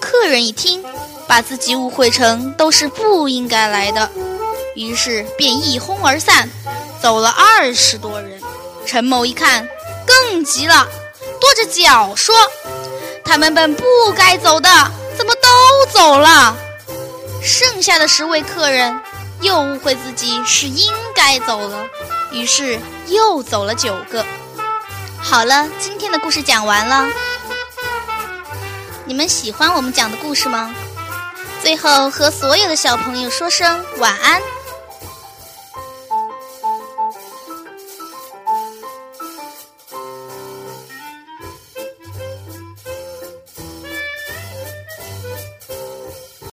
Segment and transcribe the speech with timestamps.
[0.00, 0.84] 客人一听，
[1.26, 4.08] 把自己误会成都是不应该来的，
[4.76, 6.48] 于是便一哄而散，
[7.02, 8.40] 走了二十多人。
[8.86, 9.68] 陈某一看，
[10.06, 10.86] 更急了，
[11.40, 12.32] 跺着脚说。
[13.26, 13.84] 他们本不
[14.16, 14.68] 该走的，
[15.18, 16.56] 怎么都走了？
[17.42, 18.98] 剩下的十位客人
[19.40, 21.86] 又误会自己是应该走了，
[22.30, 22.78] 于是
[23.08, 24.24] 又走了九个。
[25.20, 27.06] 好了，今天的故事讲完了。
[29.04, 30.74] 你们喜欢我们讲的故事吗？
[31.62, 34.40] 最后和所有的小朋友说声晚安。